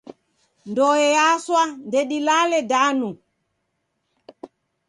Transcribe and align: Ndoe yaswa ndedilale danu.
Ndoe 0.69 1.05
yaswa 1.17 1.61
ndedilale 1.87 2.59
danu. 2.71 3.09